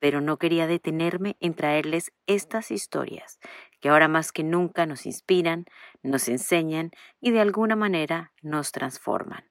[0.00, 3.38] pero no quería detenerme en traerles estas historias
[3.80, 5.66] que ahora más que nunca nos inspiran,
[6.02, 9.44] nos enseñan y de alguna manera nos transforman.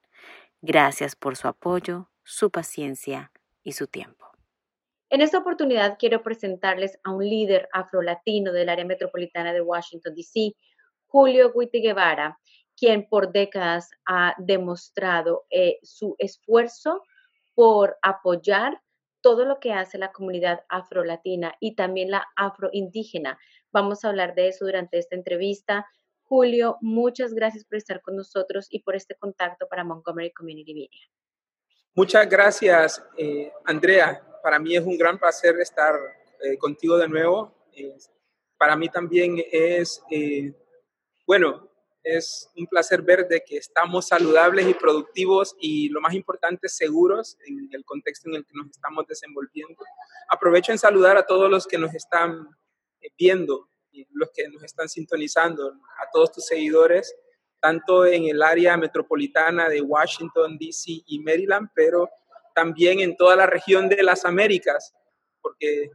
[0.60, 4.26] Gracias por su apoyo, su paciencia y su tiempo.
[5.08, 10.52] En esta oportunidad quiero presentarles a un líder afrolatino del área metropolitana de Washington, D.C.,
[11.06, 12.38] Julio Guiti Guevara,
[12.76, 17.02] quien por décadas ha demostrado eh, su esfuerzo
[17.54, 18.80] por apoyar
[19.20, 23.38] todo lo que hace la comunidad afrolatina y también la afroindígena.
[23.72, 25.86] Vamos a hablar de eso durante esta entrevista.
[26.22, 31.00] Julio, muchas gracias por estar con nosotros y por este contacto para Montgomery Community Media.
[31.94, 34.24] Muchas gracias, eh, Andrea.
[34.42, 35.94] Para mí es un gran placer estar
[36.42, 37.56] eh, contigo de nuevo.
[38.56, 40.52] para mí también es, eh,
[41.26, 41.69] bueno,
[42.02, 47.36] es un placer ver de que estamos saludables y productivos y lo más importante, seguros
[47.46, 49.84] en el contexto en el que nos estamos desenvolviendo.
[50.28, 52.48] Aprovecho en saludar a todos los que nos están
[53.00, 53.70] eh, viendo
[54.12, 57.14] los que nos están sintonizando, a todos tus seguidores,
[57.60, 61.02] tanto en el área metropolitana de Washington, D.C.
[61.06, 62.08] y Maryland, pero
[62.54, 64.94] también en toda la región de las Américas,
[65.42, 65.90] porque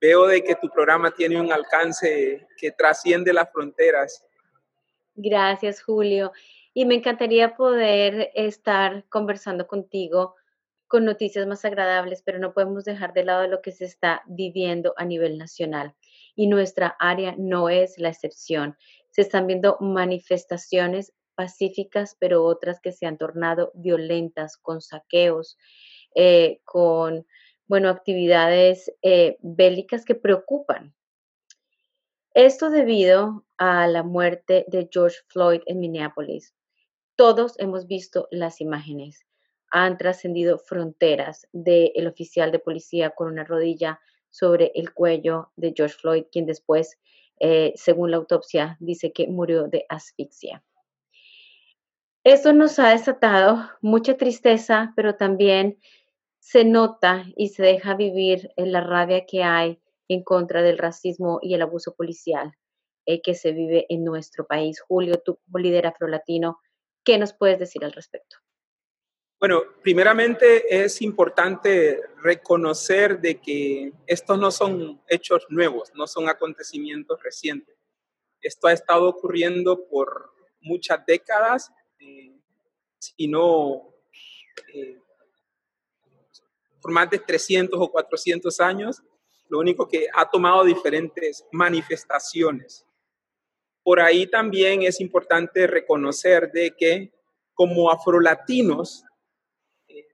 [0.00, 4.24] veo de que tu programa tiene un alcance que trasciende las fronteras
[5.16, 6.32] Gracias, Julio.
[6.72, 10.34] Y me encantaría poder estar conversando contigo
[10.88, 14.92] con noticias más agradables, pero no podemos dejar de lado lo que se está viviendo
[14.96, 15.94] a nivel nacional.
[16.34, 18.76] Y nuestra área no es la excepción.
[19.10, 25.56] Se están viendo manifestaciones pacíficas, pero otras que se han tornado violentas, con saqueos,
[26.14, 27.26] eh, con,
[27.66, 30.94] bueno, actividades eh, bélicas que preocupan.
[32.34, 36.52] Esto debido a la muerte de George Floyd en Minneapolis.
[37.14, 39.24] Todos hemos visto las imágenes.
[39.70, 44.00] Han trascendido fronteras del oficial de policía con una rodilla
[44.30, 46.98] sobre el cuello de George Floyd, quien después,
[47.38, 50.64] eh, según la autopsia, dice que murió de asfixia.
[52.24, 55.78] Esto nos ha desatado mucha tristeza, pero también
[56.40, 61.38] se nota y se deja vivir en la rabia que hay en contra del racismo
[61.42, 62.52] y el abuso policial
[63.06, 64.80] eh, que se vive en nuestro país.
[64.80, 66.58] Julio, tú como líder afrolatino,
[67.04, 68.36] ¿qué nos puedes decir al respecto?
[69.38, 77.22] Bueno, primeramente es importante reconocer de que estos no son hechos nuevos, no son acontecimientos
[77.22, 77.76] recientes.
[78.40, 80.32] Esto ha estado ocurriendo por
[80.62, 82.32] muchas décadas, eh,
[82.98, 83.94] si no
[84.72, 84.98] eh,
[86.80, 89.02] por más de 300 o 400 años,
[89.54, 92.84] lo único que ha tomado diferentes manifestaciones.
[93.84, 97.12] Por ahí también es importante reconocer de que
[97.54, 99.04] como afrolatinos
[99.86, 100.06] eh,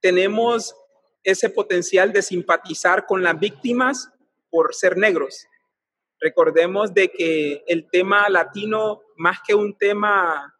[0.00, 0.74] tenemos
[1.22, 4.10] ese potencial de simpatizar con las víctimas
[4.50, 5.46] por ser negros.
[6.18, 10.52] Recordemos de que el tema latino, más que un tema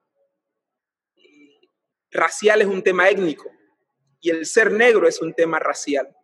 [1.17, 1.69] eh,
[2.13, 3.51] racial, es un tema étnico
[4.21, 6.15] y el ser negro es un tema racial.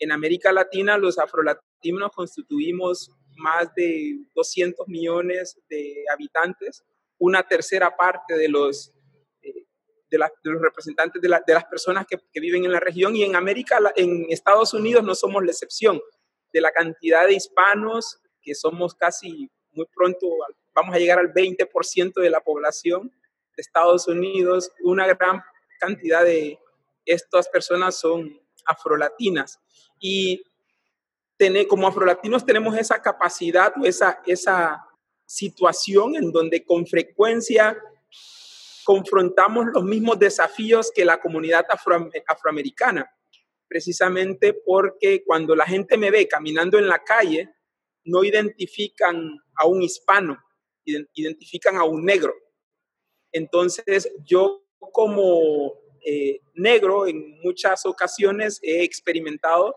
[0.00, 6.82] En América Latina, los afrolatinos constituimos más de 200 millones de habitantes,
[7.18, 8.92] una tercera parte de los,
[9.42, 9.66] eh,
[10.10, 14.26] de, los representantes de, las personas que, viven en la región y en América, en
[14.30, 16.00] Estados Unidos no somos la excepción
[16.52, 20.26] de la cantidad de hispanos que somos casi muy pronto,
[20.74, 23.10] vamos a llegar al 20% de la población
[23.54, 25.42] de Estados Unidos, una gran
[25.78, 26.58] cantidad de
[27.04, 29.60] estas personas son afrolatinas.
[30.00, 30.42] Y
[31.68, 34.84] como afrolatinos tenemos esa capacidad o esa, esa
[35.24, 37.80] situación en donde con frecuencia
[38.84, 41.64] confrontamos los mismos desafíos que la comunidad
[42.26, 43.08] afroamericana,
[43.68, 47.48] precisamente porque cuando la gente me ve caminando en la calle,
[48.04, 50.38] no identifican a un hispano,
[50.84, 52.34] identifican a un negro.
[53.32, 55.74] Entonces yo como
[56.04, 59.76] eh, negro en muchas ocasiones he experimentado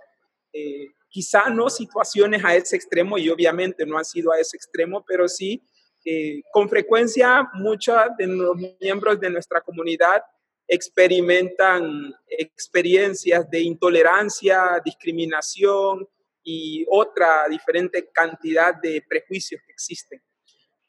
[0.54, 5.04] eh, quizá no situaciones a ese extremo y obviamente no ha sido a ese extremo,
[5.06, 5.62] pero sí
[6.06, 10.22] eh, con frecuencia muchos de los miembros de nuestra comunidad
[10.68, 16.08] experimentan experiencias de intolerancia, discriminación
[16.44, 20.22] y otra diferente cantidad de prejuicios que existen.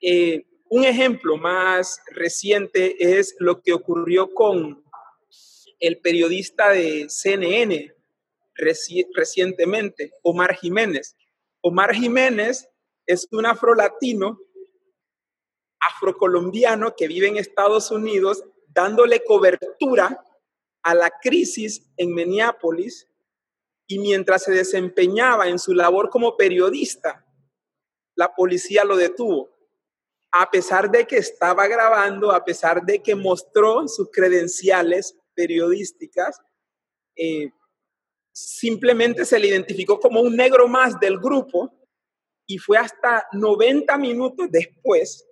[0.00, 4.84] Eh, un ejemplo más reciente es lo que ocurrió con
[5.78, 7.93] el periodista de CNN
[8.56, 11.16] recientemente, Omar Jiménez.
[11.60, 12.68] Omar Jiménez
[13.06, 14.38] es un afrolatino,
[15.80, 20.24] afrocolombiano que vive en Estados Unidos, dándole cobertura
[20.82, 23.08] a la crisis en Minneapolis
[23.86, 27.26] y mientras se desempeñaba en su labor como periodista,
[28.14, 29.50] la policía lo detuvo.
[30.32, 36.40] A pesar de que estaba grabando, a pesar de que mostró sus credenciales periodísticas,
[37.16, 37.52] eh,
[38.34, 41.72] simplemente se le identificó como un negro más del grupo
[42.46, 45.24] y fue hasta 90 minutos después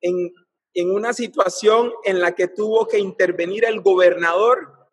[0.00, 0.32] en,
[0.76, 4.88] una situación en la que tuvo que intervenir el gobernador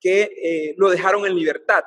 [0.00, 1.84] que eh, lo dejaron en libertad.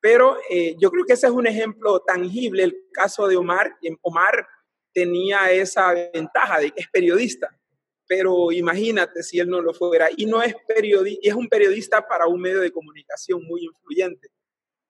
[0.00, 3.76] Pero eh, yo creo que ese es un ejemplo tangible, el caso de Omar.
[4.00, 4.48] Omar
[4.92, 7.54] tenía esa ventaja de que es periodista
[8.14, 10.10] pero imagínate si él no lo fuera.
[10.14, 14.28] Y no es periodista, es un periodista para un medio de comunicación muy influyente.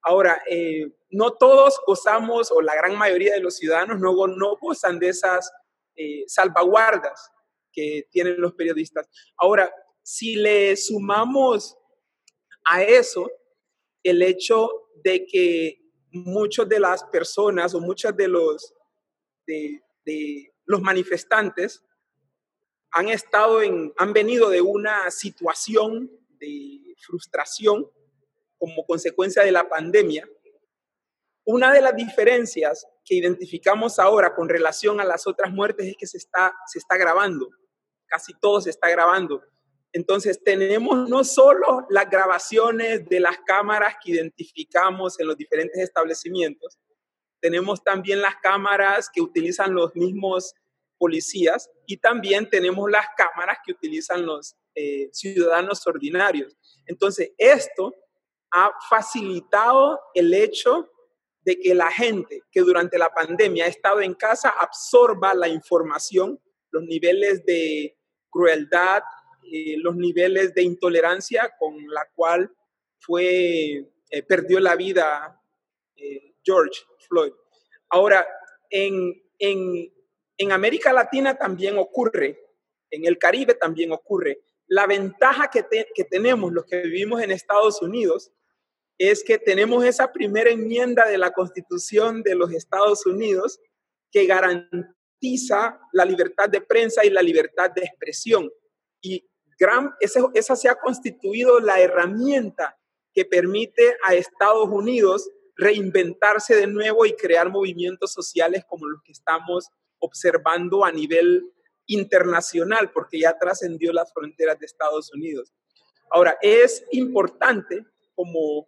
[0.03, 4.99] Ahora, eh, no todos gozamos, o la gran mayoría de los ciudadanos no, no gozan
[4.99, 5.53] de esas
[5.95, 7.31] eh, salvaguardas
[7.73, 9.09] que tienen los periodistas.
[9.37, 9.73] Ahora,
[10.03, 11.79] si le sumamos
[12.65, 13.31] a eso
[14.03, 14.69] el hecho
[15.05, 15.81] de que
[16.11, 18.75] muchas de las personas o muchos de los,
[19.47, 21.85] de los manifestantes
[22.93, 27.91] han estado en, han venido de una situación de frustración
[28.59, 30.29] como consecuencia de la pandemia.
[31.44, 36.06] Una de las diferencias que identificamos ahora con relación a las otras muertes es que
[36.06, 37.50] se está, se está grabando,
[38.06, 39.43] casi todo se está grabando.
[39.93, 46.79] Entonces tenemos no solo las grabaciones de las cámaras que identificamos en los diferentes establecimientos,
[47.41, 50.55] tenemos también las cámaras que utilizan los mismos
[51.02, 56.56] policías y también tenemos las cámaras que utilizan los eh, ciudadanos ordinarios.
[56.87, 57.93] Entonces, esto
[58.52, 60.88] ha facilitado el hecho
[61.40, 66.40] de que la gente que durante la pandemia ha estado en casa absorba la información,
[66.70, 67.99] los niveles de
[68.31, 69.02] crueldad,
[69.52, 72.49] eh, los niveles de intolerancia con la cual
[73.00, 75.37] fue, eh, perdió la vida
[76.44, 77.32] George Floyd.
[77.90, 78.25] Ahora,
[78.70, 79.93] en, en,
[80.38, 82.40] en América Latina también ocurre,
[82.90, 84.43] en el Caribe también ocurre.
[84.67, 85.64] La ventaja que,
[86.05, 88.32] tenemos los que vivimos en Estados Unidos
[88.99, 93.61] es que tenemos esa primera enmienda de la Constitución de los Estados Unidos
[94.11, 98.50] que garantiza la libertad de prensa y la libertad de expresión.
[99.00, 99.28] Y
[100.00, 102.78] esa, esa se ha constituido la herramienta
[103.12, 109.12] que permite a Estados Unidos reinventarse de nuevo y crear movimientos sociales como los que
[109.12, 109.69] estamos
[110.02, 111.50] observando a nivel
[111.87, 115.52] internacional, porque ya trascendió las fronteras de Estados Unidos.
[116.10, 117.84] Ahora, es importante
[118.14, 118.66] como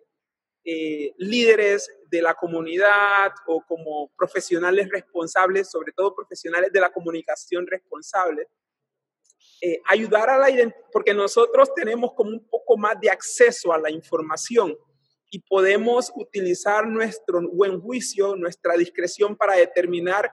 [0.64, 7.66] eh, líderes de la comunidad o como profesionales responsables, sobre todo profesionales de la comunicación
[7.66, 8.48] responsable,
[9.60, 13.78] eh, ayudar a la identidad, porque nosotros tenemos como un poco más de acceso a
[13.78, 14.76] la información
[15.31, 20.32] y podemos utilizar nuestro buen juicio, nuestra discreción para determinar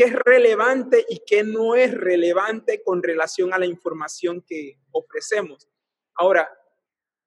[0.00, 5.68] qué es relevante y qué no es relevante con relación a la información que ofrecemos.
[6.14, 6.48] Ahora,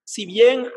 [0.04, 0.68] si bien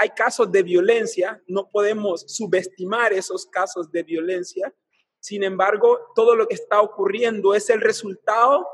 [0.00, 4.74] hay, casos de violencia, no podemos subestimar esos casos de violencia.
[5.20, 8.66] Sin embargo, todo lo que está ocurriendo es el resultado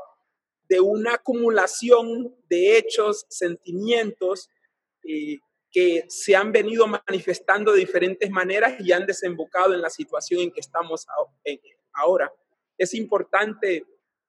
[0.67, 4.49] de una acumulación de hechos, sentimientos
[5.07, 5.37] eh,
[5.69, 10.51] que se han venido manifestando de diferentes maneras y han desembocado en la situación en
[10.51, 11.05] que estamos
[11.93, 12.33] ahora
[12.77, 13.85] es importante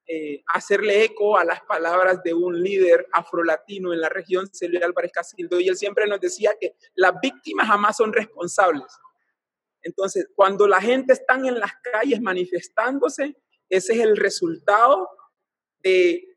[0.08, 5.10] eh, hacerle eco a las palabras de un líder afrolatino en la región, Celio Álvarez
[5.12, 8.86] Casildo, y él siempre nos decía que las víctimas jamás son responsables.
[9.82, 13.36] Entonces, cuando la gente está en las calles manifestándose,
[13.68, 15.08] ese es el resultado
[15.82, 16.36] de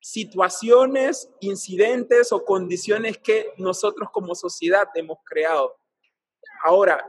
[0.00, 5.76] situaciones, incidentes o condiciones que nosotros como sociedad hemos creado.
[6.64, 7.04] Ahora,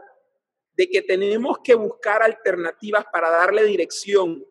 [0.77, 4.46] de que tenemos que buscar alternativas para darle dirección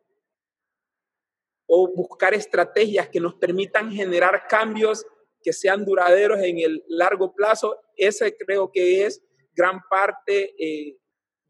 [1.67, 5.07] o buscar estrategias que nos permitan generar cambios
[5.43, 10.97] que sean duraderos en el largo plazo, ese creo que es gran parte eh,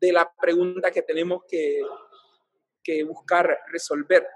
[0.01, 1.81] de la pregunta que tenemos que,
[2.83, 4.27] que buscar resolver.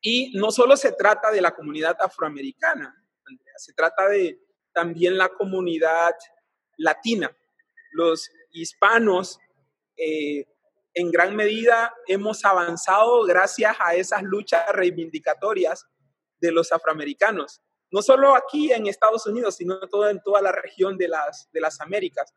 [0.00, 2.94] Y no solo se trata de la comunidad afroamericana,
[3.56, 4.40] Se trata de
[4.72, 6.14] también la comunidad
[6.78, 7.30] latina.
[7.92, 9.38] Los hispanos,
[10.00, 10.46] eh,
[10.94, 15.86] en gran medida, hemos avanzado gracias a esas luchas reivindicatorias
[16.40, 17.62] de los afroamericanos.
[17.92, 19.78] No solo aquí en Estados Unidos, sino
[20.08, 22.32] en toda la región de las, de las Américas.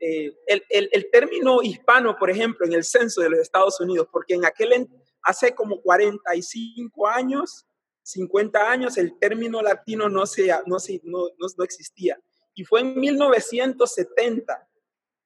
[0.00, 4.34] Eh, el, el, término hispano, por ejemplo, en el censo de los Estados Unidos, porque
[4.34, 4.88] en aquel,
[5.22, 7.66] hace como 45 años,
[8.02, 10.24] 50 años, el término latino no,
[10.66, 12.18] no, no, no existía.
[12.54, 14.68] Y fue en 1970,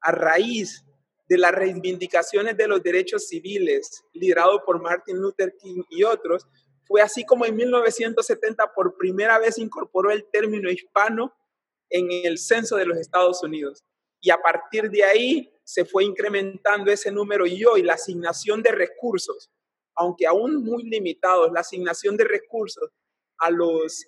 [0.01, 0.86] a raíz
[1.29, 6.47] de las reivindicaciones de los derechos civiles, liderado por Martin Luther King y otros,
[6.87, 11.35] fue así como en 1970 por primera vez incorporó el término hispano
[11.91, 13.85] en el censo de los Estados Unidos.
[14.21, 18.71] Y a partir de ahí se fue incrementando ese número y hoy la asignación de
[18.71, 19.51] recursos
[19.97, 22.91] aunque aún muy limitados, la asignación de recursos
[23.39, 24.05] a, los,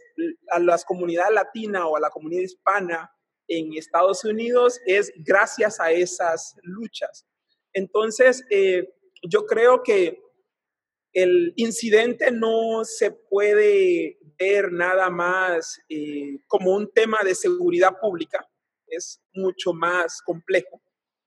[0.51, 3.11] a las comunidades latinas o a la comunidad hispana
[3.49, 7.27] en Estados Unidos es gracias a esas luchas.
[7.73, 8.89] Entonces, eh,
[9.23, 10.23] yo creo que
[11.13, 18.47] el incidente no se puede ver nada más eh, como un tema de seguridad pública,
[18.87, 20.81] es mucho más complejo,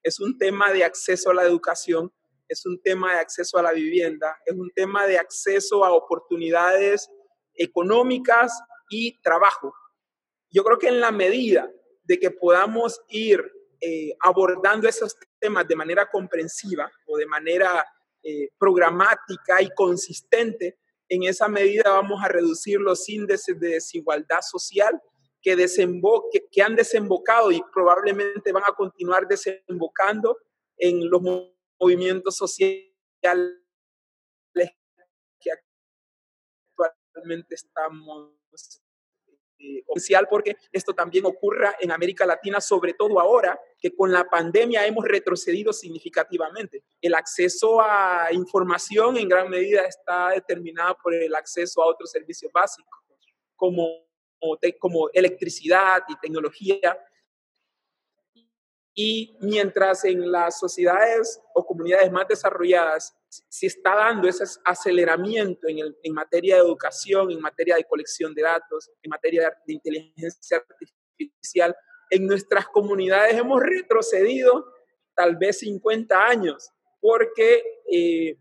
[0.03, 2.13] es un tema de acceso a la educación,
[2.47, 7.09] es un tema de acceso a la vivienda, es un tema de acceso a oportunidades
[7.55, 9.73] económicas y trabajo.
[10.49, 11.71] Yo creo que en la medida
[12.11, 13.41] de que podamos ir
[13.79, 17.85] eh, abordando esos temas de manera comprensiva o de manera
[18.21, 20.77] eh, programática y consistente,
[21.07, 25.01] en esa medida vamos a reducir los índices de desigualdad social
[25.41, 25.55] que,
[26.51, 30.37] que han desembocado y probablemente van a continuar desembocando
[30.77, 31.21] en los
[31.79, 32.91] movimientos sociales
[35.39, 35.49] que
[36.75, 38.33] actualmente estamos
[39.63, 44.23] eh, oficial porque esto también ocurra en América Latina, sobre todo ahora que con la
[44.23, 46.83] pandemia hemos retrocedido significativamente.
[46.99, 52.51] El acceso a información en gran medida está determinado por el acceso a otros servicios
[52.51, 52.99] básicos
[53.55, 54.07] como,
[54.79, 56.97] como electricidad y tecnología
[58.95, 66.13] y mientras en las sociedades o comunidades más desarrolladas se está dando ese aceleramiento en,
[66.13, 71.75] materia de educación, en materia de colección de datos, en materia de, inteligencia artificial,
[72.09, 74.65] en nuestras comunidades hemos retrocedido
[75.15, 78.37] tal vez 50 años, porque eh,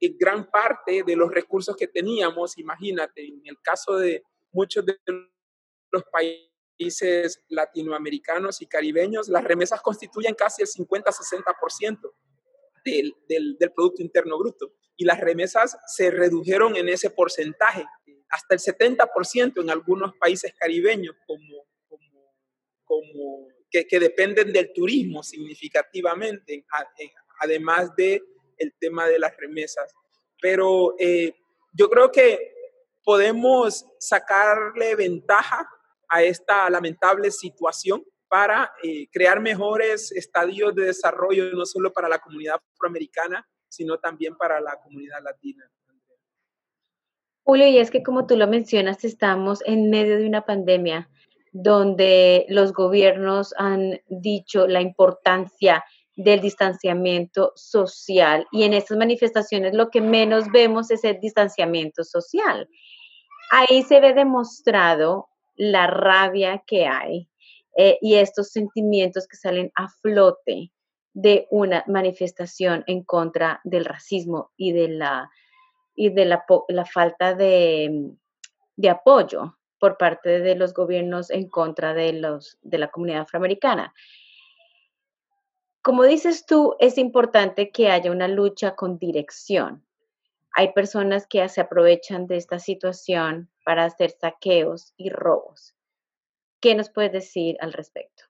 [0.00, 4.98] en gran parte de los recursos que teníamos, imagínate, en el caso de muchos de
[5.90, 12.12] los países latinoamericanos y caribeños, las remesas constituyen casi el 50-60%
[12.84, 14.72] del, del, del, Producto Interno Bruto.
[14.96, 17.84] Y las remesas se redujeron en ese porcentaje,
[18.30, 22.34] hasta el 70% en algunos países caribeños, como, como,
[22.84, 26.64] como que, que, dependen del turismo significativamente,
[27.40, 28.22] además del
[28.58, 29.92] el tema de las remesas.
[30.40, 31.34] Pero eh,
[31.72, 32.54] yo creo que
[33.04, 35.68] podemos sacarle ventaja
[36.08, 42.18] a esta lamentable situación para eh, crear mejores estadios de desarrollo, no solo para la
[42.18, 45.70] comunidad afroamericana, sino también para la comunidad latina.
[47.44, 51.08] Julio, y es que como tú lo mencionas, estamos en medio de una pandemia
[51.52, 55.84] donde los gobiernos han dicho la importancia
[56.16, 62.68] del distanciamiento social y en estas manifestaciones lo que menos vemos es el distanciamiento social.
[63.52, 67.28] Ahí se ve demostrado la rabia que hay
[67.76, 70.70] eh, y estos sentimientos que salen a flote
[71.12, 75.30] de una manifestación en contra del racismo y de la,
[75.94, 76.44] y de la,
[76.84, 78.12] falta de,
[78.76, 83.94] de, apoyo por parte de los gobiernos en contra de, los, de la comunidad afroamericana.
[85.82, 89.84] Como dices tú, es importante que haya una lucha con dirección.
[90.56, 95.74] Hay personas que se aprovechan de esta situación para hacer saqueos y robos.
[96.64, 98.24] ¿Qué nos puedes decir al respecto?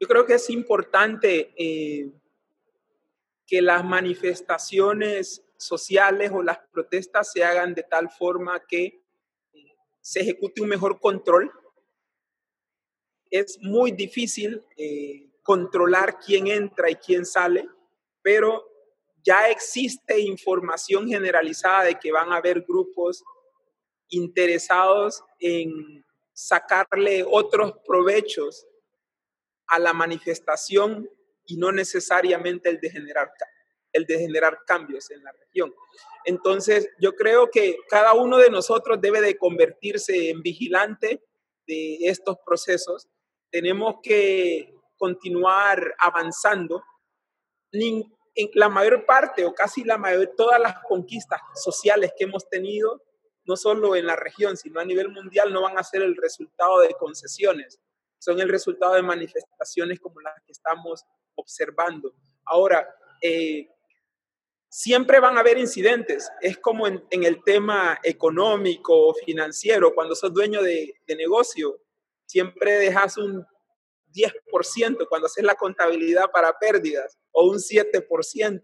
[0.00, 2.10] Yo creo que es importante eh,
[3.46, 9.04] que las manifestaciones sociales o las protestas se hagan de tal forma que
[9.52, 9.64] eh,
[10.00, 11.52] se ejecute un mejor control.
[13.30, 17.64] Es muy difícil eh, controlar quién entra y quién sale,
[18.22, 18.66] pero
[19.22, 23.22] ya existe información generalizada de que van a haber grupos
[24.08, 26.04] interesados en
[26.40, 28.66] sacarle otros provechos
[29.66, 31.08] a la manifestación
[31.44, 33.30] y no necesariamente el de generar
[33.92, 35.74] el de cambios en la región.
[36.24, 41.22] Entonces, yo creo que cada uno de nosotros debe de convertirse en vigilante
[41.66, 43.08] de estos procesos.
[43.50, 46.82] Tenemos que continuar avanzando.
[48.54, 53.02] La mayor parte o casi la mayor, todas las conquistas sociales que hemos tenido,
[53.50, 56.78] no solo en la región, sino a nivel mundial, no van a ser el resultado
[56.82, 57.80] de concesiones,
[58.16, 61.04] son el resultado de manifestaciones como las que estamos
[61.34, 62.14] observando.
[62.44, 62.88] Ahora,
[63.20, 63.68] eh,
[64.68, 66.30] siempre van a haber incidentes.
[66.40, 71.80] Es como en, el tema económico o financiero, cuando sos dueño de, negocio,
[72.26, 73.44] siempre dejas un
[74.14, 78.62] 10% cuando haces la contabilidad para pérdidas o un 7%.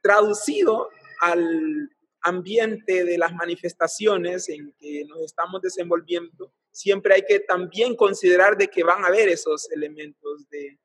[0.00, 0.88] Traducido
[1.20, 1.90] al
[2.22, 8.68] ambiente de las manifestaciones en que nos estamos desenvolviendo, siempre hay que también considerar de
[8.68, 10.78] que van a haber esos elementos de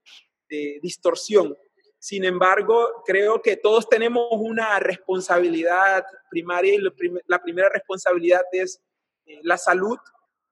[0.81, 1.55] distorsión
[2.05, 6.77] sin embargo, creo que todos tenemos una responsabilidad primaria y
[7.25, 8.79] la primera responsabilidad es
[9.25, 9.97] eh, la salud.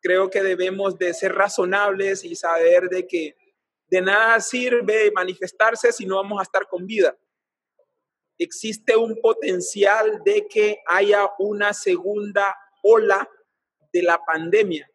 [0.02, 3.36] Creo que debemos de ser razonables y saber de que
[3.86, 7.16] de nada sirve manifestarse si no vamos a estar con vida.
[8.44, 13.30] Existe un potencial de que haya una segunda ola
[13.94, 14.90] de la pandemia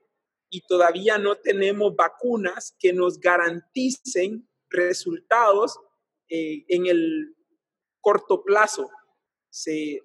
[0.50, 5.80] y todavía no tenemos vacunas que nos garanticen resultados
[6.28, 7.34] eh, en el
[8.02, 8.90] corto plazo.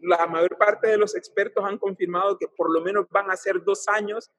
[0.01, 3.61] la mayor parte de los expertos han confirmado que por lo menos van a ser
[3.61, 4.31] dos años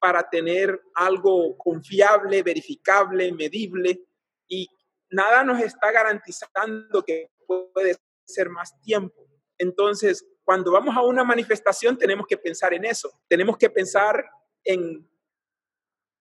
[0.00, 4.04] para tener algo confiable, verificable, medible
[4.48, 4.66] y
[5.10, 7.96] nada nos está garantizando que puede
[8.28, 9.26] ser más tiempo.
[9.58, 14.24] Entonces, cuando vamos a una manifestación tenemos que pensar en eso, tenemos que pensar
[14.64, 15.08] en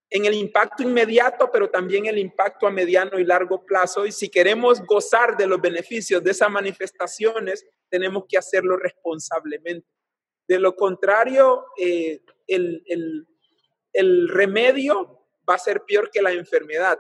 [0.10, 4.06] en el impacto inmediato, pero también el impacto a mediano y largo plazo.
[4.06, 9.88] Y si queremos gozar de los beneficios de esas manifestaciones, tenemos que hacerlo responsablemente.
[10.48, 12.84] De lo contrario, eh, el,
[13.92, 16.98] el remedio va a ser peor que la enfermedad.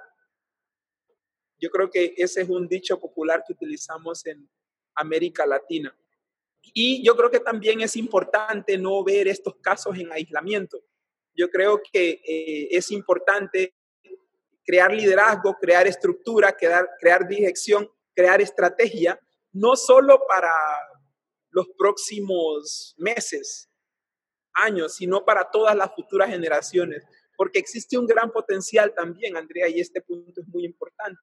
[1.60, 4.50] Yo creo que ese es un dicho popular que utilizamos en
[4.98, 5.95] América Latina.
[6.74, 10.84] Y yo creo que también es importante no ver estos casos en aislamiento
[11.38, 13.76] yo creo que eh, es importante
[14.65, 19.19] crear liderazgo, crear estructura, crear, crear dirección, crear estrategia,
[19.54, 20.52] no solo para
[21.52, 23.69] los próximos meses,
[24.54, 27.04] años, sino para todas las futuras generaciones,
[27.38, 31.22] porque existe un gran potencial también, Andrea, y este punto es muy importante,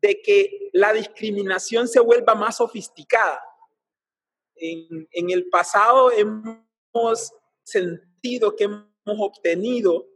[0.00, 3.40] de que la discriminación se vuelva más sofisticada.
[4.56, 7.32] En, el pasado hemos
[7.62, 10.06] sentido que hemos obtenido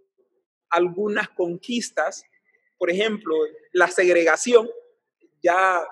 [0.71, 2.25] algunas conquistas,
[2.79, 3.35] por ejemplo,
[3.73, 4.71] la segregación,
[5.43, 5.87] ya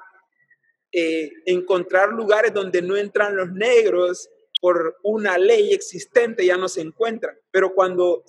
[0.92, 4.28] eh, encontrar lugares donde no entran los negros
[4.60, 7.36] por una ley existente ya no se encuentran.
[7.50, 8.24] Pero cuando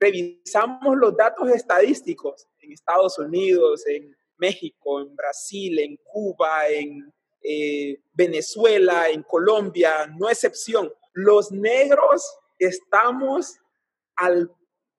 [0.00, 8.00] revisamos los datos estadísticos en Estados Unidos, en México, en Brasil, en Cuba, en eh,
[8.12, 12.22] Venezuela, en Colombia, no excepción, los negros
[12.58, 13.58] estamos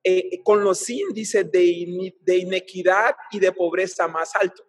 [0.02, 4.66] eh, con los índices de, de inequidad y de pobreza más altos,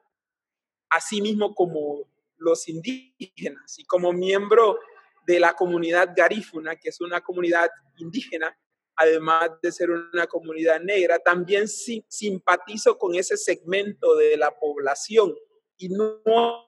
[0.89, 3.79] asimismo como los indígenas.
[3.79, 4.79] Y como miembro
[5.25, 8.57] de la comunidad garífuna, que es una comunidad indígena,
[8.95, 15.35] además de ser una comunidad negra, también simpatizo con ese segmento de la población.
[15.77, 16.21] Y no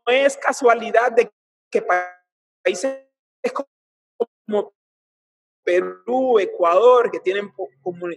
[0.07, 1.29] es casualidad de
[1.69, 1.83] que
[2.63, 2.99] países
[4.45, 4.73] como
[5.63, 7.51] Perú, Ecuador, que tienen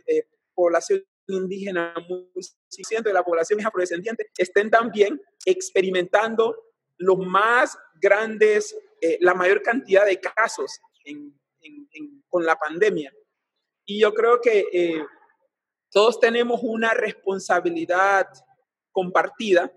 [0.06, 2.28] eh, población indígena muy
[2.70, 6.56] suficiente, la población es afrodescendiente, estén también experimentando
[6.98, 10.80] los más grandes, eh, la mayor cantidad de casos
[12.28, 13.12] con la pandemia.
[13.86, 15.06] Y yo creo que eh,
[15.90, 18.26] todos tenemos una responsabilidad
[18.90, 19.72] compartida,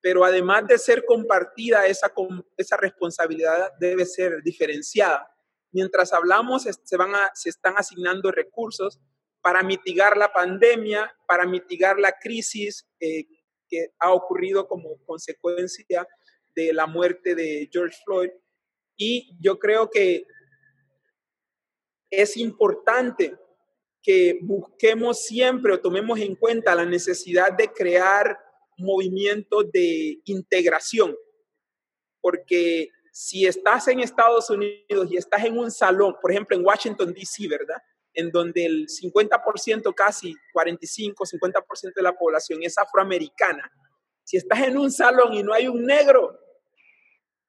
[0.00, 2.12] pero además de ser compartida, esa,
[2.56, 5.28] esa responsabilidad debe ser diferenciada.
[5.70, 9.00] Mientras hablamos, se, van se están asignando recursos
[9.42, 13.26] para mitigar la pandemia, para mitigar la crisis eh,
[13.68, 16.06] que ha ocurrido como consecuencia
[16.54, 18.30] de la muerte de George Floyd.
[18.96, 20.26] Y yo creo que
[22.12, 23.34] es importante
[24.02, 28.38] que busquemos siempre o tomemos en cuenta la necesidad de crear
[28.76, 31.16] movimientos de integración,
[32.20, 37.14] porque si estás en Estados Unidos y estás en un salón, por ejemplo en Washington,
[37.14, 37.78] D.C., ¿verdad?
[38.12, 43.70] En donde el 50%, casi 45, 50% de la población es afroamericana.
[44.24, 46.38] Si estás en un salón y no hay un negro,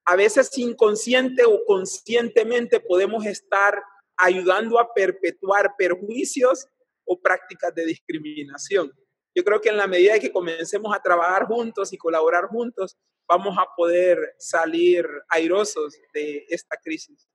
[0.05, 3.81] a veces inconsciente o conscientemente podemos estar
[4.17, 6.67] ayudando a perpetuar perjuicios
[7.05, 8.91] o prácticas de discriminación.
[9.35, 12.97] Yo creo que en la medida que comencemos a trabajar juntos y colaborar juntos,
[13.27, 17.27] vamos a poder salir airosos de esta crisis.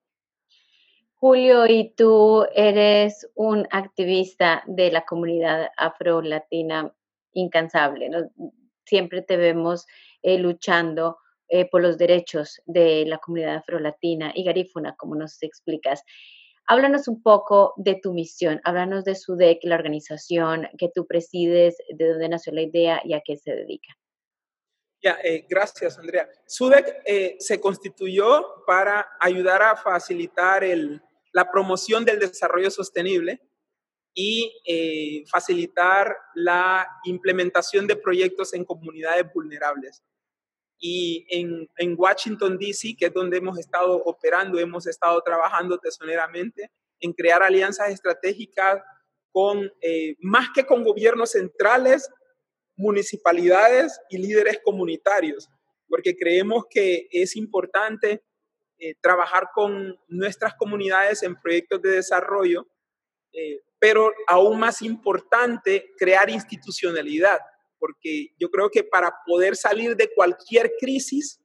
[1.15, 6.95] Julio, y tú eres un activista de la comunidad afro-latina
[7.33, 8.09] incansable.
[8.85, 9.85] Siempre te vemos
[10.23, 16.05] eh, luchando eh, por los derechos de la comunidad afro-latina y garífuna, como nos explicas.
[16.71, 22.09] Háblanos un poco de tu misión, háblanos de SUDEC, la organización que tú presides, de
[22.09, 23.89] dónde nació la idea y a qué se dedica.
[25.03, 26.29] Ya, eh, gracias, Andrea.
[26.47, 30.63] SUDEC eh, se constituyó para ayudar a facilitar
[31.33, 33.41] la promoción del desarrollo sostenible
[34.13, 40.03] y eh, facilitar la implementación de proyectos en comunidades vulnerables.
[40.79, 46.71] Y en, en Washington, D.C., que es donde hemos estado operando, hemos estado trabajando tesoneramente
[47.01, 48.83] en crear alianzas estratégicas
[49.33, 52.09] con, eh, más que con gobiernos centrales,
[52.77, 55.49] municipalidades y líderes comunitarios,
[55.89, 58.23] porque creemos que es importante
[58.79, 62.69] eh, trabajar con nuestras comunidades en proyectos de desarrollo,
[63.33, 67.39] eh, pero aún más importante, crear institucionalidad
[67.79, 71.41] porque yo creo que para poder salir de cualquier crisis,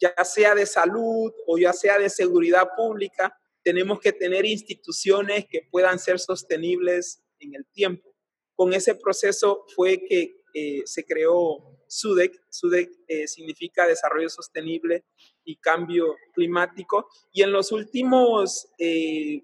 [0.00, 5.62] ya sea de salud o ya sea de seguridad pública, tenemos que tener instituciones que
[5.70, 8.14] puedan ser sostenibles en el tiempo.
[8.54, 12.32] Con ese proceso fue que eh, se creó SUDEC.
[12.50, 15.04] SUDEC eh, significa Desarrollo Sostenible
[15.44, 17.08] y Cambio Climático.
[17.32, 19.42] Y en los últimos eh,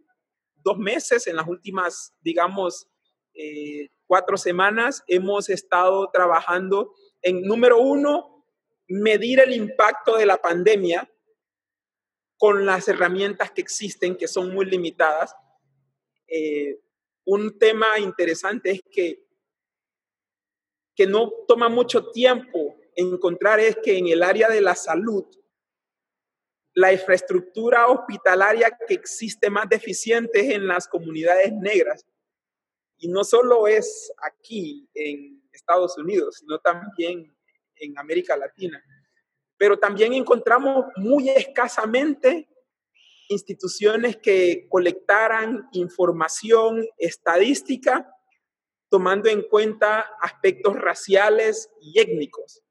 [0.63, 2.89] dos meses, en las últimas, digamos,
[4.07, 8.45] cuatro semanas hemos estado trabajando en, número uno,
[8.89, 11.09] medir el impacto de la pandemia
[12.37, 15.35] con las herramientas que existen, que son muy limitadas.
[16.27, 16.81] Eh,
[17.25, 19.27] un tema interesante es que,
[20.97, 25.25] que no toma mucho tiempo encontrar es que en el área de la salud,
[26.75, 32.07] la infraestructura hospitalaria que existe más deficiente es en las comunidades negras.
[33.01, 37.35] Y no solo es aquí en Estados Unidos, sino también
[37.77, 38.83] en América Latina.
[39.57, 42.49] Pero también encontramos muy escasamente
[43.29, 48.07] instituciones que colectaran información estadística
[48.91, 52.63] tomando en cuenta aspectos raciales y étnicos.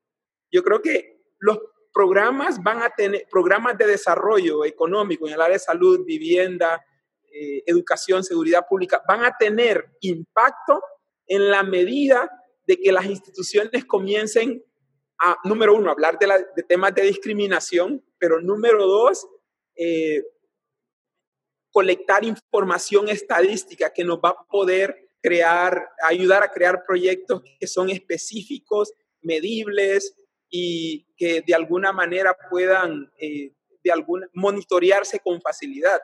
[0.51, 1.59] Yo creo que los
[1.93, 6.85] programas van a tener programas de desarrollo económico en el área de salud, vivienda,
[7.31, 10.81] eh, educación, seguridad pública, van a tener impacto
[11.27, 12.29] en la medida
[12.65, 14.63] de que las instituciones comiencen
[15.19, 19.27] a, número uno, hablar de, temas de discriminación, pero número dos,
[19.75, 20.23] eh,
[21.71, 27.89] colectar información estadística que nos va a poder crear, ayudar a crear proyectos que son
[27.89, 30.15] específicos, medibles
[30.49, 35.99] y que de alguna manera puedan eh, de alguna, monitorearse con facilidad.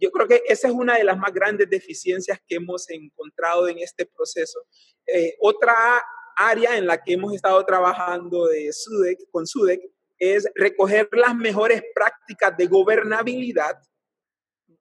[0.00, 3.78] Yo creo que esa es una de las más grandes deficiencias que hemos encontrado en
[3.78, 4.60] este proceso.
[5.06, 6.02] Eh, otra
[6.36, 9.80] área en la que hemos estado trabajando de SUDEC, con SUDEC
[10.18, 13.76] es recoger las mejores prácticas de gobernabilidad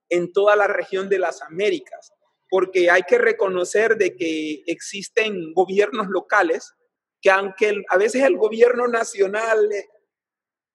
[0.10, 2.13] en toda la región de las Américas,
[2.49, 6.73] porque hay que reconocer de que existen gobiernos locales
[7.21, 9.88] que aunque a veces el gobierno nacional eh,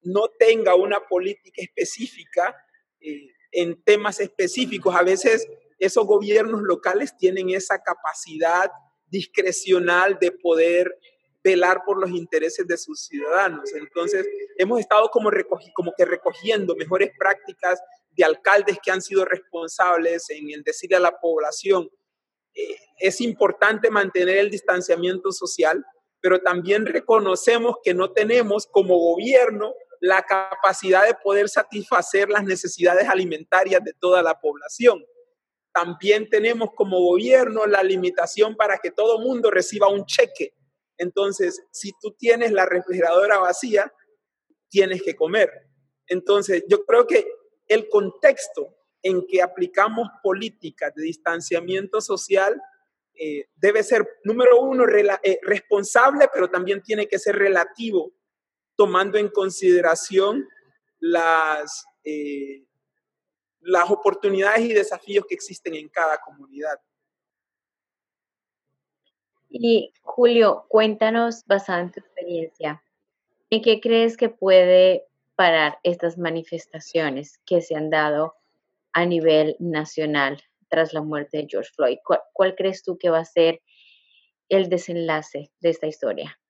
[0.03, 2.57] no tenga una política específica,
[3.01, 4.95] eh, en temas específicos.
[4.95, 8.71] A veces esos gobiernos locales tienen esa capacidad
[9.07, 10.97] discrecional de poder
[11.43, 13.73] velar por los intereses de sus ciudadanos.
[13.75, 15.31] Entonces, hemos estado como,
[15.75, 21.01] como que recogiendo mejores prácticas de alcaldes que han sido responsables en el decirle a
[21.01, 21.89] la población,
[22.55, 25.85] eh, es importante mantener el distanciamiento social,
[26.21, 33.09] pero también reconocemos que no tenemos como gobierno la capacidad de poder satisfacer las necesidades
[33.09, 35.05] alimentarias de toda la población.
[35.73, 40.55] También tenemos como gobierno la limitación para que todo mundo reciba un cheque.
[40.97, 43.93] Entonces, si tú tienes la refrigeradora vacía,
[44.69, 45.51] tienes que comer.
[46.07, 47.27] Entonces, yo creo que
[47.69, 52.61] el contexto en que aplicamos políticas de distanciamiento social
[53.15, 58.13] eh, debe ser, número uno, eh, responsable, pero también tiene que ser relativo
[58.81, 60.49] tomando en consideración
[61.01, 62.65] las, eh,
[63.61, 66.81] las oportunidades y desafíos que existen en cada comunidad.
[69.51, 72.83] Y Julio, cuéntanos, basado en tu experiencia,
[73.51, 75.05] ¿en qué crees que puede
[75.37, 78.35] parar estas manifestaciones que se han dado
[78.95, 81.99] a nivel nacional tras la muerte de George Floyd.
[82.33, 83.61] ¿Cuál, crees tú que va a ser
[84.49, 86.41] el desenlace de esta historia?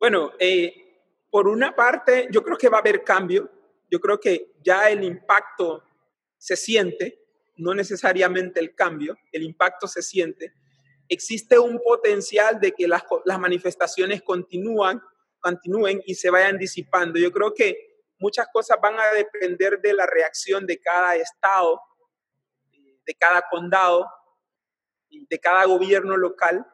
[0.00, 0.83] Bueno, eh,
[1.34, 3.50] por una parte, yo creo que va a haber cambio.
[3.90, 5.82] Yo creo que ya el impacto
[6.38, 10.54] se siente, no necesariamente el cambio, el impacto se siente.
[11.08, 15.02] Existe un potencial de que las, las manifestaciones continúan,
[15.40, 17.18] continúen y se vayan disipando.
[17.18, 21.80] Yo creo que muchas cosas van a depender de la reacción de cada estado,
[23.04, 24.08] de cada condado,
[25.10, 26.64] de cada gobierno local.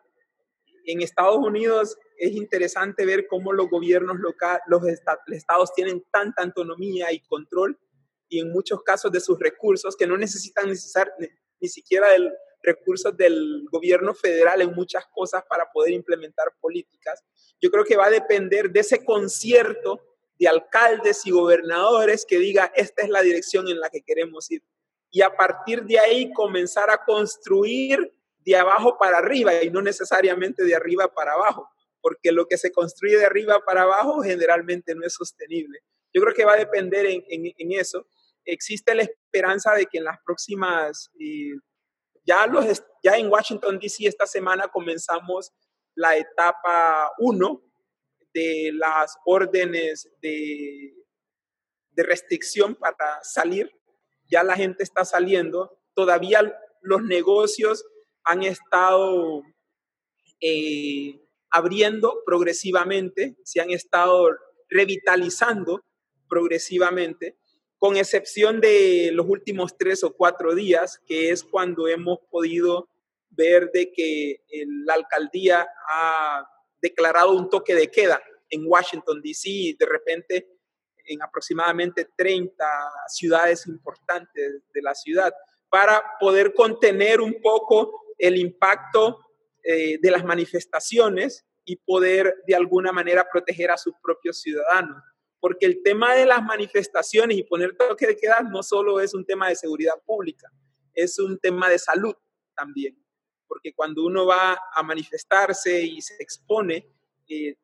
[0.85, 7.11] En Estados Unidos es interesante ver cómo los gobiernos locales, los estados tienen tanta autonomía
[7.13, 7.79] y control
[8.29, 11.13] y en muchos casos de sus recursos que no necesitan necesar,
[11.61, 12.31] ni siquiera del
[12.63, 17.25] recursos del gobierno federal en muchas cosas para poder implementar políticas.
[17.61, 20.01] Yo creo que va a depender de ese concierto
[20.39, 24.63] de alcaldes y gobernadores que diga, esta es la dirección en la que queremos ir.
[25.11, 30.65] Y a partir de ahí comenzar a construir de abajo para arriba y no necesariamente
[30.65, 31.69] de arriba para abajo,
[32.01, 35.81] porque lo que se construye de arriba para abajo generalmente no es sostenible.
[36.13, 38.07] Yo creo que va a depender en, eso.
[38.45, 41.53] Existe la esperanza de que en las próximas, eh,
[42.25, 44.07] ya, los, ya en Washington, D.C.
[44.07, 45.53] esta semana comenzamos
[45.95, 47.63] la etapa 1
[48.33, 50.95] de las órdenes de,
[51.91, 53.71] de restricción para salir.
[54.29, 55.79] Ya la gente está saliendo.
[55.95, 57.85] Todavía los negocios
[58.25, 59.43] han estado
[60.41, 64.31] eh, abriendo progresivamente, se han estado
[64.69, 65.83] revitalizando
[66.29, 67.37] progresivamente,
[67.79, 72.89] con excepción de los últimos tres o cuatro días, que es cuando hemos podido
[73.31, 74.43] ver de que
[74.85, 76.47] la alcaldía ha
[76.81, 80.49] declarado un toque de queda en Washington, D.C., de repente
[81.07, 82.65] en aproximadamente 30
[83.09, 85.33] ciudades importantes de la ciudad,
[85.69, 89.19] para poder contener un poco el impacto
[89.65, 95.03] eh, de las manifestaciones y poder de alguna manera proteger a sus propios ciudadanos.
[95.39, 99.25] Porque el tema de las manifestaciones y poner toque de queda no solo es un
[99.25, 100.51] tema de seguridad pública,
[100.95, 102.15] es un tema de salud
[102.55, 103.01] también
[103.51, 106.89] porque cuando uno va a manifestarse y se expone,
[107.29, 107.57] eh,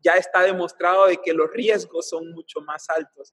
[0.00, 3.32] ya está demostrado de que los riesgos son mucho más altos.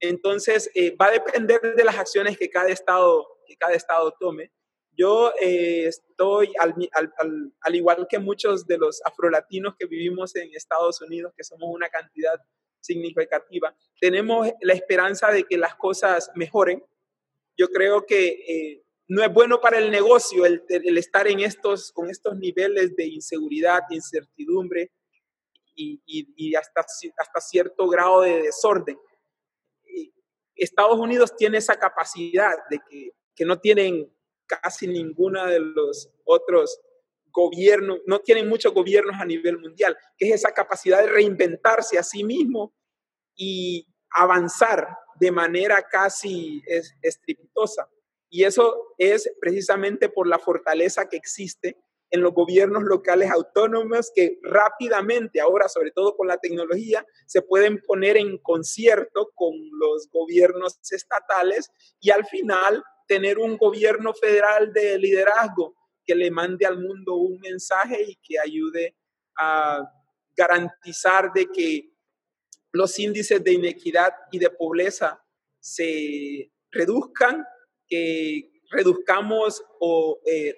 [0.00, 4.50] Entonces, eh, va a depender de las acciones que cada estado, que cada estado tome.
[5.00, 10.50] Yo eh, estoy, al, al, al, igual que muchos de los afrolatinos que vivimos en
[10.52, 12.38] Estados Unidos, que somos una cantidad
[12.80, 16.84] significativa, tenemos la esperanza de que las cosas mejoren.
[17.56, 20.62] Yo creo que no es bueno para el negocio el,
[20.98, 24.92] estar en estos, con estos niveles de inseguridad, incertidumbre
[25.74, 28.98] y, hasta, hasta cierto grado de desorden.
[30.54, 34.12] Estados Unidos tiene esa capacidad de que, que no tienen
[34.62, 36.80] casi ninguna de los otros
[37.32, 42.02] gobiernos, no tienen muchos gobiernos a nivel mundial, que es esa capacidad de reinventarse a
[42.02, 42.74] sí mismo
[43.36, 44.88] y avanzar
[45.20, 46.62] de manera casi
[47.02, 47.88] estrepitosa.
[48.28, 51.76] Y eso es precisamente por la fortaleza que existe
[52.10, 57.80] en los gobiernos locales autónomos que rápidamente, ahora sobre todo con la tecnología, se pueden
[57.86, 64.96] poner en concierto con los gobiernos estatales y al final tener un gobierno federal de
[64.96, 65.74] liderazgo
[66.06, 68.96] que le mande al mundo un mensaje y que ayude
[69.36, 69.82] a
[70.36, 71.90] garantizar de que
[72.70, 75.20] los índices de inequidad y de pobreza
[75.58, 77.44] se reduzcan
[77.88, 80.54] que reduzcamos o, eh,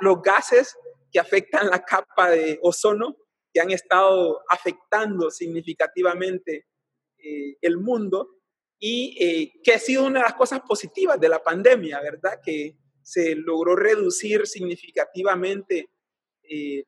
[0.00, 0.76] los gases
[1.12, 3.16] que afectan la capa de ozono,
[3.54, 6.66] que han estado afectando significativamente
[7.18, 8.41] eh, el mundo
[8.84, 12.40] y eh, que ha sido una de las cosas positivas de la pandemia, ¿verdad?
[12.44, 15.88] Que se logró reducir significativamente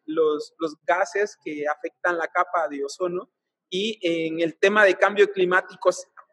[0.04, 3.30] los, los gases que afectan la capa de ozono
[3.70, 5.88] y en el tema de cambio climático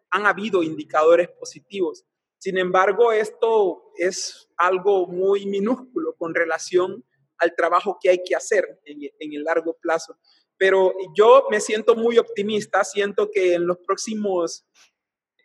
[0.10, 2.06] han habido indicadores positivos.
[2.40, 7.06] Sin embargo, esto es algo muy minúsculo con relación
[7.38, 10.18] al trabajo que hay que hacer en, el largo plazo.
[10.58, 14.66] Pero yo me siento muy optimista, siento que en los próximos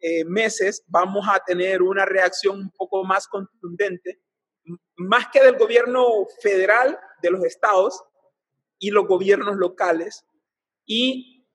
[0.01, 4.21] eh, meses vamos a tener una reacción un poco más contundente,
[4.97, 8.03] más que del gobierno federal de los estados
[8.79, 10.25] y los gobiernos locales.
[10.85, 11.47] Y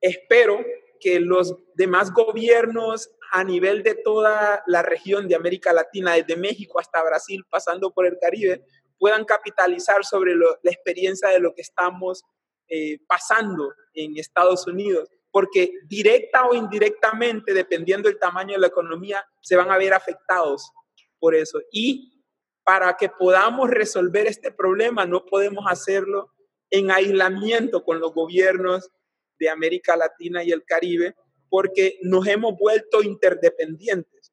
[0.00, 0.58] espero
[1.00, 6.78] que los demás gobiernos a nivel de toda la región de América Latina, desde México
[6.78, 8.64] hasta Brasil, pasando por el Caribe,
[8.98, 12.22] puedan capitalizar sobre la experiencia de lo que estamos
[12.68, 19.24] eh, pasando en Estados Unidos porque directa o indirectamente, dependiendo del tamaño de la economía,
[19.40, 20.70] se van a ver afectados
[21.18, 21.58] por eso.
[21.72, 22.22] Y
[22.62, 26.30] para que podamos resolver este problema, no podemos hacerlo
[26.70, 28.90] en aislamiento con los gobiernos
[29.38, 31.16] de América Latina y el Caribe,
[31.48, 34.32] porque nos hemos vuelto interdependientes.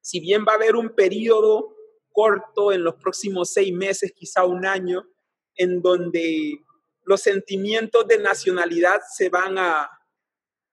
[0.00, 1.76] Si bien va a haber un periodo
[2.10, 5.04] corto en los próximos seis meses, quizá un año,
[5.56, 6.60] en donde
[7.04, 9.97] los sentimientos de nacionalidad se van a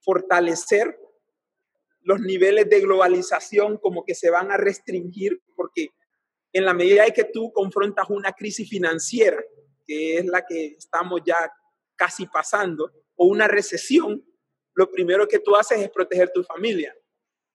[0.05, 0.97] fortalecer,
[2.01, 5.89] los niveles de globalización como que se van a restringir, porque
[6.53, 9.43] en la medida en que tú confrontas una crisis financiera,
[9.85, 11.51] que es la que estamos ya
[11.95, 14.23] casi pasando, o una recesión,
[14.75, 16.95] lo primero que tú haces es proteger tu familia.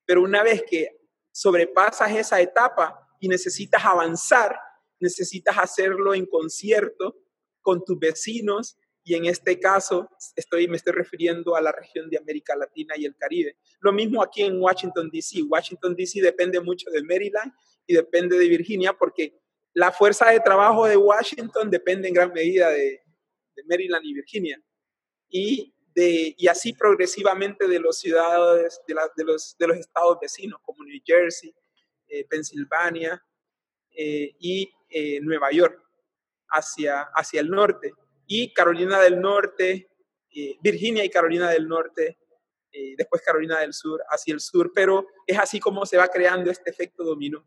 [0.04, 0.88] Pero una vez que
[1.30, 4.58] sobrepasas esa etapa y necesitas avanzar,
[4.98, 7.16] necesitas hacerlo en concierto
[7.60, 8.76] con tus vecinos
[9.10, 13.06] y en este caso estoy, me estoy refiriendo a la región de América Latina y
[13.06, 13.56] el Caribe.
[13.80, 15.42] Lo mismo aquí en Washington, D.C.
[15.42, 16.22] Washington, D.C.
[16.22, 17.52] depende mucho de Maryland
[17.88, 19.36] y depende de Virginia porque
[19.74, 23.00] la fuerza de trabajo de Washington depende en gran medida de,
[23.68, 24.62] Maryland y Virginia.
[25.28, 30.60] Y, de, y así progresivamente de los ciudades, de, de, los, de los estados vecinos
[30.62, 31.52] como New Jersey,
[32.06, 33.20] eh, Pensilvania
[33.90, 35.82] eh, y eh, Nueva York
[36.48, 37.92] hacia, hacia el norte
[38.32, 39.88] y Carolina del Norte,
[40.32, 42.16] eh, Virginia y Carolina del Norte,
[42.70, 46.48] eh, después Carolina del Sur, hacia el sur, pero es así como se va creando
[46.48, 47.44] este efecto dominó.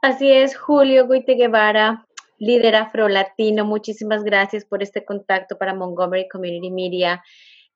[0.00, 2.06] Así es, Julio Guite Guevara,
[2.38, 7.22] líder afro-latino, muchísimas gracias por este contacto para Montgomery Community Media.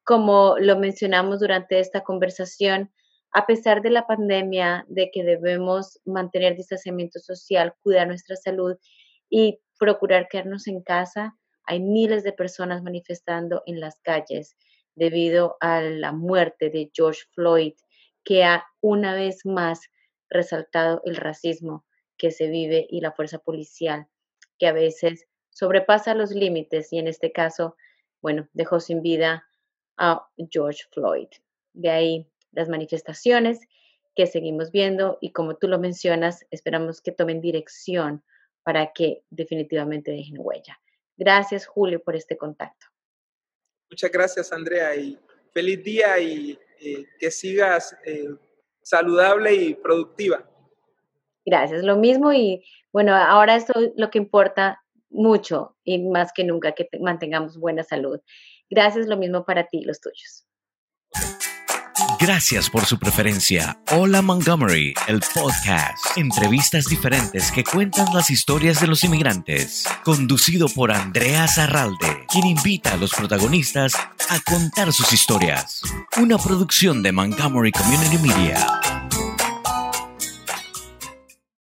[0.04, 2.90] Como lo mencionamos durante esta conversación,
[3.32, 8.78] a pesar de la pandemia, de que debemos mantener distanciamiento social, cuidar nuestra salud
[9.28, 11.36] y procurar quedarnos en casa.
[11.64, 14.56] Hay miles de personas manifestando en las calles
[14.94, 17.74] debido a la muerte de George Floyd,
[18.24, 19.88] que ha una vez más
[20.28, 21.84] resaltado el racismo
[22.16, 24.08] que se vive y la fuerza policial,
[24.58, 27.76] que a veces sobrepasa los límites y en este caso,
[28.20, 29.46] bueno, dejó sin vida
[29.96, 31.28] a George Floyd.
[31.72, 33.60] De ahí las manifestaciones
[34.14, 38.24] que seguimos viendo y como tú lo mencionas, esperamos que tomen dirección
[38.68, 40.78] para que definitivamente dejen huella.
[41.16, 42.86] Gracias, Julio, por este contacto.
[43.90, 45.18] Muchas gracias, Andrea, y
[45.54, 48.28] feliz día y eh, que sigas eh,
[48.82, 50.46] saludable y productiva.
[51.46, 56.44] Gracias, lo mismo y bueno, ahora esto es lo que importa mucho y más que
[56.44, 58.20] nunca que mantengamos buena salud.
[58.68, 60.46] Gracias, lo mismo para ti y los tuyos.
[62.20, 63.78] Gracias por su preferencia.
[63.92, 66.16] Hola Montgomery, el podcast.
[66.16, 69.84] Entrevistas diferentes que cuentan las historias de los inmigrantes.
[70.02, 75.80] Conducido por Andrea Zarralde, quien invita a los protagonistas a contar sus historias.
[76.16, 78.97] Una producción de Montgomery Community Media.